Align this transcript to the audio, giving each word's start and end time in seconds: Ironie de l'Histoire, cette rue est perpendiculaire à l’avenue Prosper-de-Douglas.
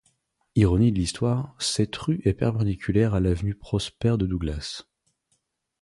Ironie 0.55 0.91
de 0.91 0.97
l'Histoire, 0.97 1.55
cette 1.59 1.95
rue 1.95 2.21
est 2.25 2.33
perpendiculaire 2.33 3.13
à 3.13 3.19
l’avenue 3.19 3.53
Prosper-de-Douglas. 3.53 4.85